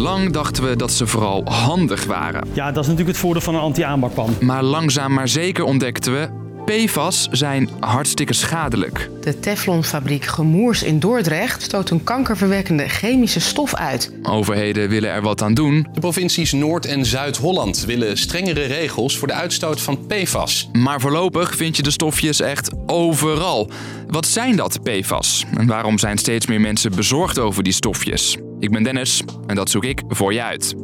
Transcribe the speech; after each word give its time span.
Lang 0.00 0.32
dachten 0.32 0.68
we 0.68 0.76
dat 0.76 0.92
ze 0.92 1.06
vooral 1.06 1.44
handig 1.44 2.04
waren. 2.04 2.48
Ja, 2.52 2.66
dat 2.66 2.82
is 2.82 2.88
natuurlijk 2.88 3.08
het 3.08 3.18
voordeel 3.18 3.42
van 3.42 3.54
een 3.54 3.60
anti-aanbakpan. 3.60 4.36
Maar 4.40 4.62
langzaam 4.62 5.12
maar 5.12 5.28
zeker 5.28 5.64
ontdekten 5.64 6.12
we... 6.12 6.28
PFAS 6.64 7.28
zijn 7.30 7.70
hartstikke 7.80 8.32
schadelijk. 8.32 9.10
De 9.20 9.40
Teflonfabriek 9.40 10.24
Gemoers 10.24 10.82
in 10.82 10.98
Dordrecht 10.98 11.62
stoot 11.62 11.90
een 11.90 12.04
kankerverwekkende 12.04 12.88
chemische 12.88 13.40
stof 13.40 13.74
uit. 13.74 14.12
Overheden 14.22 14.88
willen 14.88 15.10
er 15.10 15.22
wat 15.22 15.42
aan 15.42 15.54
doen. 15.54 15.86
De 15.92 16.00
provincies 16.00 16.52
Noord- 16.52 16.86
en 16.86 17.04
Zuid-Holland 17.06 17.84
willen 17.84 18.18
strengere 18.18 18.64
regels 18.64 19.18
voor 19.18 19.28
de 19.28 19.34
uitstoot 19.34 19.80
van 19.80 20.06
PFAS. 20.06 20.68
Maar 20.72 21.00
voorlopig 21.00 21.56
vind 21.56 21.76
je 21.76 21.82
de 21.82 21.90
stofjes 21.90 22.40
echt 22.40 22.70
overal. 22.86 23.70
Wat 24.08 24.26
zijn 24.26 24.56
dat, 24.56 24.82
PFAS? 24.82 25.44
En 25.56 25.66
waarom 25.66 25.98
zijn 25.98 26.18
steeds 26.18 26.46
meer 26.46 26.60
mensen 26.60 26.96
bezorgd 26.96 27.38
over 27.38 27.62
die 27.62 27.72
stofjes? 27.72 28.38
Ik 28.60 28.70
ben 28.70 28.82
Dennis 28.82 29.22
en 29.46 29.54
dat 29.54 29.70
zoek 29.70 29.84
ik 29.84 30.02
voor 30.08 30.32
je 30.32 30.42
uit. 30.42 30.74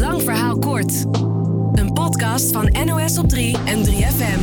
Lang 0.00 0.22
verhaal 0.22 0.58
kort. 0.58 1.04
Een 1.72 1.92
podcast 1.92 2.52
van 2.52 2.76
NOS 2.84 3.18
op 3.18 3.28
3 3.28 3.56
en 3.64 3.84
3FM. 3.84 4.40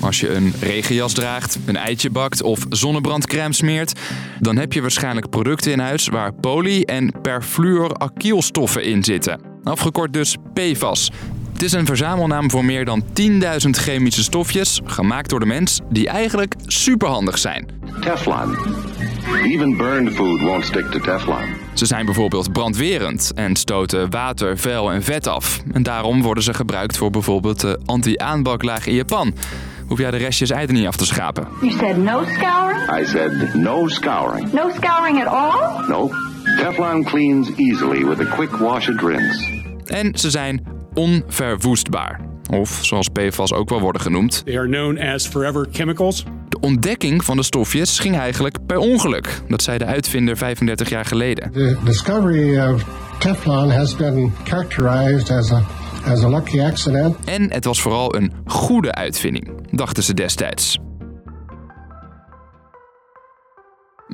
Als 0.00 0.20
je 0.20 0.34
een 0.34 0.52
regenjas 0.60 1.12
draagt, 1.12 1.58
een 1.66 1.76
eitje 1.76 2.10
bakt 2.10 2.42
of 2.42 2.66
zonnebrandcrème 2.68 3.54
smeert, 3.54 4.00
dan 4.40 4.56
heb 4.56 4.72
je 4.72 4.80
waarschijnlijk 4.80 5.30
producten 5.30 5.72
in 5.72 5.78
huis 5.78 6.08
waar 6.08 6.34
poly- 6.34 6.82
en 6.82 7.12
perfluoracylstoffen 7.22 8.84
in 8.84 9.04
zitten. 9.04 9.40
Afgekort 9.62 10.12
dus 10.12 10.36
PFAS. 10.52 11.10
Het 11.54 11.62
is 11.62 11.72
een 11.72 11.86
verzamelnaam 11.86 12.50
voor 12.50 12.64
meer 12.64 12.84
dan 12.84 13.02
10.000 13.02 13.70
chemische 13.70 14.22
stofjes, 14.22 14.80
gemaakt 14.84 15.30
door 15.30 15.40
de 15.40 15.46
mens, 15.46 15.80
die 15.90 16.08
eigenlijk 16.08 16.54
superhandig 16.66 17.38
zijn. 17.38 17.68
Teflon. 18.00 18.56
Even 19.44 19.76
burned 19.76 20.14
food 20.14 20.40
won't 20.40 20.64
stick 20.64 20.90
to 20.90 20.98
Teflon. 20.98 21.44
Ze 21.74 21.86
zijn 21.86 22.04
bijvoorbeeld 22.04 22.52
brandwerend 22.52 23.32
en 23.34 23.56
stoten 23.56 24.10
water, 24.10 24.58
vuil 24.58 24.92
en 24.92 25.02
vet 25.02 25.26
af. 25.26 25.62
En 25.72 25.82
daarom 25.82 26.22
worden 26.22 26.42
ze 26.42 26.54
gebruikt 26.54 26.96
voor 26.96 27.10
bijvoorbeeld 27.10 27.60
de 27.60 27.80
anti-aanbaklaag 27.84 28.86
in 28.86 28.94
je 28.94 29.04
pan. 29.04 29.34
Hoef 29.86 29.98
jij 29.98 30.10
de 30.10 30.16
restjes 30.16 30.50
ei 30.50 30.66
er 30.66 30.72
niet 30.72 30.86
af 30.86 30.96
te 30.96 31.06
schrapen. 31.06 31.48
You 31.60 31.72
said 31.72 31.96
no 31.96 32.24
scouring? 32.24 33.00
I 33.00 33.04
said 33.06 33.54
no 33.54 33.88
scouring. 33.88 34.52
No 34.52 34.70
scouring 34.76 35.26
at 35.26 35.32
all? 35.32 35.86
Nope. 35.88 36.14
Teflon 36.56 37.04
cleans 37.04 37.48
easily 37.56 38.04
with 38.04 38.20
a 38.20 38.34
quick 38.36 38.50
wash 38.56 38.88
and 38.88 39.00
rinse. 39.00 39.62
En 39.84 40.18
ze 40.18 40.30
zijn 40.30 40.73
onverwoestbaar. 40.94 42.20
Of 42.50 42.78
zoals 42.82 43.08
PFAS 43.08 43.52
ook 43.52 43.68
wel 43.68 43.80
worden 43.80 44.02
genoemd. 44.02 44.42
They 44.44 44.58
are 44.58 44.68
known 44.68 44.98
as 44.98 45.26
forever 45.26 45.66
chemicals. 45.72 46.24
De 46.48 46.60
ontdekking 46.60 47.24
van 47.24 47.36
de 47.36 47.42
stofjes 47.42 47.98
ging 47.98 48.16
eigenlijk 48.16 48.66
per 48.66 48.78
ongeluk. 48.78 49.40
Dat 49.48 49.62
zei 49.62 49.78
de 49.78 49.84
uitvinder 49.84 50.36
35 50.36 50.88
jaar 50.88 51.04
geleden. 51.04 51.52
The 51.52 51.76
discovery 51.84 52.60
of 52.60 52.84
Teflon 53.18 53.70
has 53.70 53.96
been 53.96 54.32
characterized 54.44 55.30
as 55.30 55.52
a, 55.52 55.62
as 56.06 56.22
a 56.22 56.28
lucky 56.28 56.60
accident. 56.60 57.16
En 57.24 57.52
het 57.52 57.64
was 57.64 57.80
vooral 57.82 58.14
een 58.14 58.32
goede 58.44 58.92
uitvinding, 58.94 59.50
dachten 59.70 60.02
ze 60.02 60.14
destijds. 60.14 60.78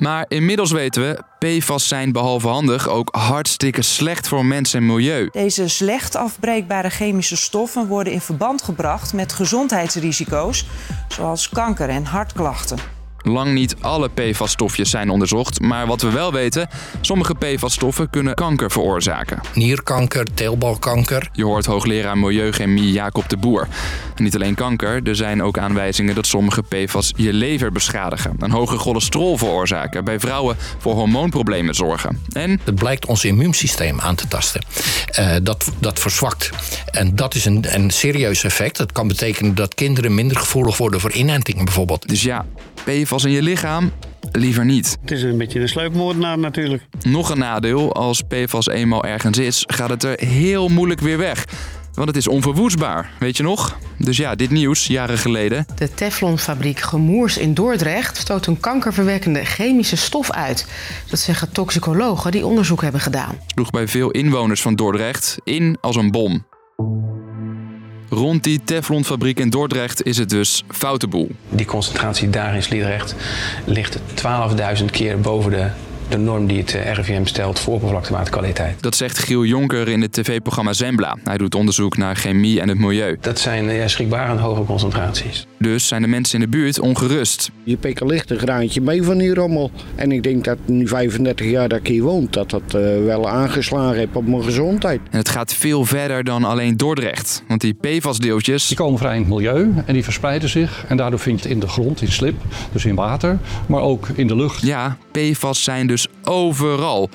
Maar 0.01 0.25
inmiddels 0.27 0.71
weten 0.71 1.01
we, 1.01 1.23
PFAS 1.39 1.87
zijn 1.87 2.11
behalve 2.11 2.47
handig 2.47 2.89
ook 2.89 3.15
hartstikke 3.15 3.81
slecht 3.81 4.27
voor 4.27 4.45
mens 4.45 4.73
en 4.73 4.85
milieu. 4.85 5.29
Deze 5.31 5.67
slecht 5.67 6.15
afbreekbare 6.15 6.89
chemische 6.89 7.37
stoffen 7.37 7.87
worden 7.87 8.13
in 8.13 8.21
verband 8.21 8.61
gebracht 8.61 9.13
met 9.13 9.33
gezondheidsrisico's, 9.33 10.65
zoals 11.07 11.49
kanker 11.49 11.89
en 11.89 12.05
hartklachten. 12.05 13.00
Lang 13.23 13.53
niet 13.53 13.75
alle 13.79 14.09
PFAS-stofjes 14.09 14.89
zijn 14.89 15.09
onderzocht, 15.09 15.59
maar 15.59 15.87
wat 15.87 16.01
we 16.01 16.11
wel 16.11 16.31
weten, 16.31 16.69
sommige 17.01 17.35
PFAS-stoffen 17.35 18.09
kunnen 18.09 18.33
kanker 18.33 18.71
veroorzaken. 18.71 19.39
Nierkanker, 19.53 20.25
teelbalkanker. 20.33 21.29
Je 21.33 21.43
hoort 21.43 21.65
hoogleraar 21.65 22.17
Milieuchemie 22.17 22.91
Jacob 22.91 23.29
de 23.29 23.37
Boer. 23.37 23.67
En 24.15 24.23
niet 24.23 24.35
alleen 24.35 24.55
kanker, 24.55 25.03
er 25.03 25.15
zijn 25.15 25.43
ook 25.43 25.57
aanwijzingen 25.57 26.15
dat 26.15 26.27
sommige 26.27 26.63
PFAS 26.63 27.13
je 27.15 27.33
lever 27.33 27.71
beschadigen. 27.71 28.35
Een 28.39 28.51
hoge 28.51 28.77
cholesterol 28.77 29.37
veroorzaken, 29.37 30.03
bij 30.03 30.19
vrouwen 30.19 30.57
voor 30.77 30.93
hormoonproblemen 30.93 31.75
zorgen. 31.75 32.21
En 32.31 32.59
Het 32.63 32.75
blijkt 32.75 33.05
ons 33.05 33.25
immuunsysteem 33.25 33.99
aan 33.99 34.15
te 34.15 34.27
tasten. 34.27 34.61
Eh, 35.11 35.35
dat, 35.43 35.71
dat 35.79 35.99
verzwakt. 35.99 36.49
En 36.85 37.15
dat 37.15 37.35
is 37.35 37.45
een, 37.45 37.65
een 37.75 37.89
serieus 37.89 38.43
effect. 38.43 38.77
Dat 38.77 38.91
kan 38.91 39.07
betekenen 39.07 39.55
dat 39.55 39.75
kinderen 39.75 40.15
minder 40.15 40.37
gevoelig 40.37 40.77
worden 40.77 40.99
voor 40.99 41.11
inentingen 41.11 41.65
bijvoorbeeld. 41.65 42.07
dus 42.07 42.21
ja, 42.21 42.45
PFAS 42.83 43.10
in 43.11 43.31
je 43.31 43.41
lichaam? 43.41 43.91
Liever 44.31 44.65
niet. 44.65 44.97
Het 45.01 45.11
is 45.11 45.23
een 45.23 45.37
beetje 45.37 45.59
een 45.59 45.69
sleupmoordenaar 45.69 46.37
natuurlijk. 46.37 46.83
Nog 47.03 47.29
een 47.29 47.37
nadeel, 47.37 47.93
als 47.93 48.21
PFAS 48.21 48.67
eenmaal 48.67 49.03
ergens 49.03 49.37
is, 49.37 49.63
gaat 49.67 49.89
het 49.89 50.03
er 50.03 50.19
heel 50.19 50.67
moeilijk 50.67 50.99
weer 50.99 51.17
weg. 51.17 51.45
Want 51.93 52.07
het 52.07 52.17
is 52.17 52.27
onverwoestbaar, 52.27 53.11
weet 53.19 53.37
je 53.37 53.43
nog? 53.43 53.77
Dus 53.97 54.17
ja, 54.17 54.35
dit 54.35 54.49
nieuws, 54.49 54.87
jaren 54.87 55.17
geleden. 55.17 55.65
De 55.75 55.93
Teflonfabriek 55.93 56.79
Gemoers 56.79 57.37
in 57.37 57.53
Dordrecht 57.53 58.17
stoot 58.17 58.45
een 58.45 58.59
kankerverwekkende 58.59 59.45
chemische 59.45 59.95
stof 59.97 60.31
uit. 60.31 60.67
Dat 61.09 61.19
zeggen 61.19 61.51
toxicologen 61.51 62.31
die 62.31 62.45
onderzoek 62.45 62.81
hebben 62.81 63.01
gedaan. 63.01 63.37
sloeg 63.47 63.69
bij 63.69 63.87
veel 63.87 64.11
inwoners 64.11 64.61
van 64.61 64.75
Dordrecht 64.75 65.37
in 65.43 65.77
als 65.81 65.95
een 65.95 66.11
bom. 66.11 66.45
Rond 68.13 68.43
die 68.43 68.63
Teflonfabriek 68.63 69.39
in 69.39 69.49
Dordrecht 69.49 70.03
is 70.03 70.17
het 70.17 70.29
dus 70.29 70.63
foute 70.67 71.07
boel. 71.07 71.29
Die 71.49 71.65
concentratie 71.65 72.29
daar 72.29 72.55
in 72.55 72.63
Sliedrecht 72.63 73.15
ligt 73.65 73.99
12.000 74.79 74.85
keer 74.91 75.19
boven 75.19 75.51
de, 75.51 75.69
de 76.11 76.17
norm 76.17 76.47
die 76.47 76.57
het 76.57 76.75
eh, 76.75 76.93
RIVM 76.93 77.25
stelt 77.25 77.59
voor 77.59 77.73
oppervlaktewaterkwaliteit. 77.73 78.81
Dat 78.81 78.95
zegt 78.95 79.19
Giel 79.19 79.45
Jonker 79.45 79.87
in 79.87 80.01
het 80.01 80.13
tv-programma 80.13 80.73
Zembla. 80.73 81.17
Hij 81.23 81.37
doet 81.37 81.55
onderzoek 81.55 81.97
naar 81.97 82.15
chemie 82.15 82.61
en 82.61 82.69
het 82.69 82.77
milieu. 82.77 83.17
Dat 83.21 83.39
zijn 83.39 83.69
eh, 83.69 83.77
ja, 83.77 83.87
schrikbarend 83.87 84.39
hoge 84.39 84.63
concentraties. 84.63 85.47
Dus 85.57 85.87
zijn 85.87 86.01
de 86.01 86.07
mensen 86.07 86.39
in 86.39 86.45
de 86.45 86.57
buurt 86.57 86.79
ongerust. 86.79 87.51
Je 87.63 87.77
pikt 87.77 88.01
licht 88.01 88.31
een 88.31 88.39
graantje 88.39 88.81
mee 88.81 89.03
van 89.03 89.17
die 89.17 89.33
rommel. 89.33 89.71
En 89.95 90.11
ik 90.11 90.23
denk 90.23 90.43
dat 90.43 90.57
nu 90.65 90.87
35 90.87 91.49
jaar 91.49 91.69
dat 91.69 91.79
ik 91.79 91.87
hier 91.87 92.03
woon, 92.03 92.27
dat 92.29 92.49
dat 92.49 92.61
eh, 92.67 92.81
wel 93.05 93.29
aangeslagen 93.29 93.97
heeft 93.97 94.15
op 94.15 94.27
mijn 94.27 94.43
gezondheid. 94.43 94.99
En 95.11 95.17
het 95.17 95.29
gaat 95.29 95.53
veel 95.53 95.85
verder 95.85 96.23
dan 96.23 96.43
alleen 96.43 96.77
Dordrecht. 96.77 97.43
Want 97.47 97.61
die 97.61 97.73
PFAS-deeltjes 97.73 98.67
Die 98.67 98.77
komen 98.77 98.99
vrij 98.99 99.15
in 99.15 99.21
het 99.21 99.29
milieu 99.29 99.73
en 99.85 99.93
die 99.93 100.03
verspreiden 100.03 100.49
zich. 100.49 100.85
En 100.87 100.97
daardoor 100.97 101.19
vind 101.19 101.37
je 101.39 101.43
het 101.43 101.53
in 101.53 101.59
de 101.59 101.67
grond, 101.67 102.01
in 102.01 102.11
slip, 102.11 102.35
dus 102.71 102.85
in 102.85 102.95
water, 102.95 103.37
maar 103.65 103.81
ook 103.81 104.07
in 104.13 104.27
de 104.27 104.35
lucht. 104.35 104.61
Ja, 104.61 104.97
PFAS 105.11 105.63
zijn 105.63 105.87
dus 105.87 106.00
overal. 106.23 107.09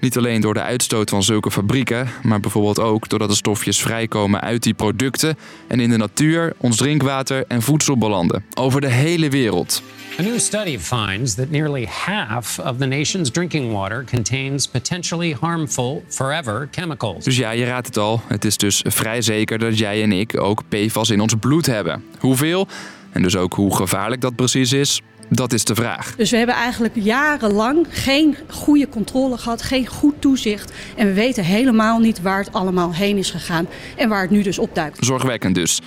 Niet 0.00 0.16
alleen 0.16 0.40
door 0.40 0.54
de 0.54 0.62
uitstoot 0.62 1.10
van 1.10 1.22
zulke 1.22 1.50
fabrieken, 1.50 2.08
maar 2.22 2.40
bijvoorbeeld 2.40 2.80
ook 2.80 3.08
doordat 3.08 3.28
de 3.28 3.34
stofjes 3.34 3.80
vrijkomen 3.80 4.40
uit 4.40 4.62
die 4.62 4.74
producten 4.74 5.38
en 5.68 5.80
in 5.80 5.90
de 5.90 5.96
natuur, 5.96 6.52
ons 6.56 6.76
drinkwater 6.76 7.44
en 7.48 7.62
voedsel 7.62 7.98
belanden. 7.98 8.44
Over 8.54 8.80
de 8.80 8.88
hele 8.88 9.28
wereld. 9.28 9.82
A 10.18 10.22
new 10.22 10.38
study 10.38 10.78
finds 10.78 11.34
that 11.34 11.50
nearly 11.50 11.88
half 11.90 12.58
of 12.58 12.76
the 12.78 12.86
nation's 12.86 13.30
drinking 13.30 13.72
water 13.72 14.04
contains 14.10 14.68
potentially 14.68 15.36
harmful 15.40 16.04
forever 16.08 16.68
chemicals. 16.70 17.24
Dus 17.24 17.36
ja, 17.36 17.50
je 17.50 17.64
raadt 17.64 17.86
het 17.86 17.96
al. 17.96 18.20
Het 18.26 18.44
is 18.44 18.56
dus 18.56 18.82
vrij 18.86 19.22
zeker 19.22 19.58
dat 19.58 19.78
jij 19.78 20.02
en 20.02 20.12
ik 20.12 20.40
ook 20.40 20.62
PFAS 20.68 21.10
in 21.10 21.20
ons 21.20 21.34
bloed 21.40 21.66
hebben. 21.66 22.04
Hoeveel? 22.18 22.68
En 23.12 23.22
dus 23.22 23.36
ook 23.36 23.54
hoe 23.54 23.76
gevaarlijk 23.76 24.20
dat 24.20 24.36
precies 24.36 24.72
is, 24.72 25.00
dat 25.28 25.52
is 25.52 25.64
de 25.64 25.74
vraag. 25.74 26.14
Dus 26.16 26.30
we 26.30 26.36
hebben 26.36 26.54
eigenlijk 26.54 26.94
jarenlang 26.94 27.86
geen 27.90 28.36
goede 28.48 28.88
controle 28.88 29.38
gehad, 29.38 29.62
geen 29.62 29.86
goed 29.86 30.14
toezicht. 30.18 30.72
En 30.96 31.06
we 31.06 31.12
weten 31.12 31.44
helemaal 31.44 31.98
niet 31.98 32.22
waar 32.22 32.38
het 32.38 32.52
allemaal 32.52 32.94
heen 32.94 33.16
is 33.16 33.30
gegaan 33.30 33.68
en 33.96 34.08
waar 34.08 34.22
het 34.22 34.30
nu 34.30 34.42
dus 34.42 34.58
opduikt. 34.58 35.04
Zorgwekkend 35.04 35.54
dus. 35.54 35.80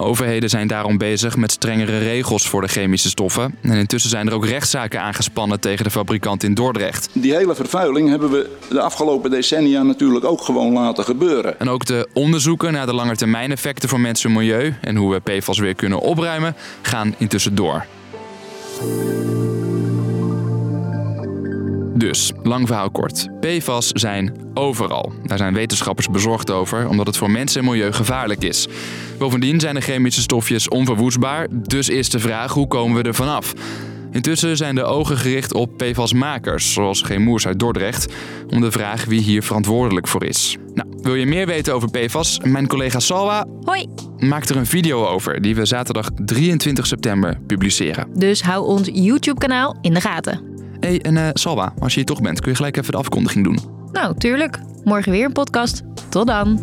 Overheden 0.00 0.48
zijn 0.48 0.68
daarom 0.68 0.98
bezig 0.98 1.36
met 1.36 1.52
strengere 1.52 1.98
regels 1.98 2.48
voor 2.48 2.60
de 2.60 2.68
chemische 2.68 3.08
stoffen. 3.08 3.54
En 3.62 3.72
intussen 3.72 4.10
zijn 4.10 4.26
er 4.26 4.34
ook 4.34 4.46
rechtszaken 4.46 5.00
aangespannen 5.00 5.60
tegen 5.60 5.84
de 5.84 5.90
fabrikant 5.90 6.42
in 6.42 6.54
Dordrecht. 6.54 7.08
Die 7.12 7.34
hele 7.34 7.54
vervuiling 7.54 8.08
hebben 8.08 8.30
we 8.30 8.56
de 8.68 8.80
afgelopen 8.80 9.30
decennia 9.30 9.82
natuurlijk 9.82 10.24
ook 10.24 10.42
gewoon 10.42 10.72
laten 10.72 11.04
gebeuren. 11.04 11.60
En 11.60 11.68
ook 11.68 11.84
de 11.84 12.08
onderzoeken 12.12 12.72
naar 12.72 12.86
de 12.86 12.94
langetermijneffecten 12.94 13.88
voor 13.88 14.00
mensen 14.00 14.30
en 14.30 14.36
milieu 14.36 14.74
en 14.80 14.96
hoe 14.96 15.12
we 15.12 15.38
PFAS 15.38 15.58
weer 15.58 15.74
kunnen 15.74 16.00
opruimen, 16.00 16.54
gaan 16.82 17.14
intussen 17.18 17.54
door. 17.54 17.84
Dus, 21.94 22.32
lang 22.42 22.66
verhaal 22.66 22.90
kort. 22.90 23.28
PFAS 23.40 23.88
zijn 23.88 24.34
overal. 24.54 25.12
Daar 25.24 25.38
zijn 25.38 25.54
wetenschappers 25.54 26.08
bezorgd 26.08 26.50
over, 26.50 26.88
omdat 26.88 27.06
het 27.06 27.16
voor 27.16 27.30
mensen 27.30 27.60
en 27.60 27.66
milieu 27.66 27.92
gevaarlijk 27.92 28.44
is. 28.44 28.68
Bovendien 29.18 29.60
zijn 29.60 29.74
de 29.74 29.80
chemische 29.80 30.20
stofjes 30.20 30.68
onverwoestbaar, 30.68 31.46
dus 31.50 31.88
is 31.88 32.10
de 32.10 32.18
vraag 32.18 32.52
hoe 32.52 32.68
komen 32.68 33.02
we 33.02 33.08
er 33.08 33.14
vanaf? 33.14 33.54
Intussen 34.12 34.56
zijn 34.56 34.74
de 34.74 34.84
ogen 34.84 35.16
gericht 35.16 35.54
op 35.54 35.76
PFAS-makers, 35.76 36.72
zoals 36.72 37.02
Gemoers 37.02 37.46
uit 37.46 37.58
Dordrecht, 37.58 38.12
om 38.48 38.60
de 38.60 38.70
vraag 38.70 39.04
wie 39.04 39.20
hier 39.20 39.42
verantwoordelijk 39.42 40.08
voor 40.08 40.24
is. 40.24 40.56
Nou, 40.74 40.87
wil 41.02 41.14
je 41.14 41.26
meer 41.26 41.46
weten 41.46 41.74
over 41.74 41.90
PFAS? 41.90 42.40
Mijn 42.44 42.66
collega 42.66 42.98
Salwa 42.98 43.46
Hoi. 43.64 43.86
maakt 44.18 44.48
er 44.48 44.56
een 44.56 44.66
video 44.66 45.06
over 45.06 45.42
die 45.42 45.54
we 45.54 45.64
zaterdag 45.64 46.10
23 46.24 46.86
september 46.86 47.38
publiceren. 47.46 48.06
Dus 48.14 48.42
hou 48.42 48.66
ons 48.66 48.88
YouTube-kanaal 48.92 49.76
in 49.80 49.94
de 49.94 50.00
gaten. 50.00 50.40
hey, 50.80 51.00
en 51.00 51.16
uh, 51.16 51.28
Salwa, 51.32 51.74
als 51.78 51.92
je 51.92 51.98
hier 51.98 52.08
toch 52.08 52.22
bent, 52.22 52.40
kun 52.40 52.50
je 52.50 52.56
gelijk 52.56 52.76
even 52.76 52.92
de 52.92 52.98
afkondiging 52.98 53.44
doen. 53.44 53.58
Nou, 53.92 54.18
tuurlijk. 54.18 54.58
Morgen 54.84 55.12
weer 55.12 55.24
een 55.24 55.32
podcast. 55.32 55.82
Tot 56.08 56.26
dan. 56.26 56.60